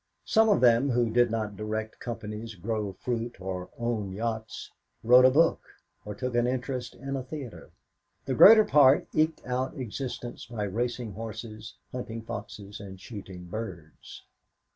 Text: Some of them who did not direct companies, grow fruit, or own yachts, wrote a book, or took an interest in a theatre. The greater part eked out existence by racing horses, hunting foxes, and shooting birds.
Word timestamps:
Some 0.25 0.49
of 0.49 0.61
them 0.61 0.89
who 0.89 1.11
did 1.11 1.29
not 1.29 1.55
direct 1.55 1.99
companies, 1.99 2.55
grow 2.55 2.93
fruit, 2.93 3.39
or 3.39 3.69
own 3.77 4.11
yachts, 4.13 4.71
wrote 5.03 5.25
a 5.25 5.29
book, 5.29 5.61
or 6.05 6.15
took 6.15 6.33
an 6.33 6.47
interest 6.47 6.95
in 6.95 7.15
a 7.15 7.21
theatre. 7.21 7.69
The 8.25 8.33
greater 8.33 8.65
part 8.65 9.05
eked 9.13 9.45
out 9.45 9.75
existence 9.77 10.47
by 10.47 10.63
racing 10.63 11.11
horses, 11.13 11.75
hunting 11.91 12.23
foxes, 12.23 12.79
and 12.79 12.99
shooting 12.99 13.45
birds. 13.45 14.23